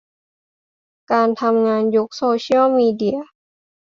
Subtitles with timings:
[1.11, 3.19] การทำงานยุคโซเซียลมีเดีย